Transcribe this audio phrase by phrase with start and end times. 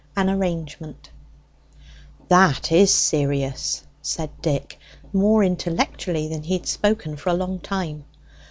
[0.17, 1.11] AN ARRANGEMENT
[2.27, 4.79] "That is serious," said Dick,
[5.13, 8.05] more intellectually than he had spoken for a long time.